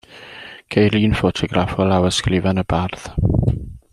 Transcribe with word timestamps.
Ceir 0.75 0.95
un 0.99 1.13
ffotograff 1.19 1.77
o 1.85 1.87
lawysgrifen 1.91 2.65
y 2.65 2.67
bardd. 2.75 3.09